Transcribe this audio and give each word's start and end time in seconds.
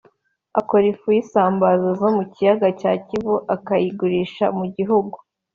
Akora 0.59 0.85
ifu 0.93 1.07
y’isambaza 1.15 1.87
zo 1.99 2.09
mu 2.15 2.23
kiyaga 2.33 2.67
cya 2.79 2.91
Kivu 3.07 3.35
akayigurisha 3.55 4.45
mu 4.57 4.65
gihugu 4.75 5.17